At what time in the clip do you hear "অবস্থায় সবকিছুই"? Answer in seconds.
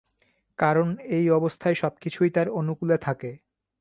1.29-2.29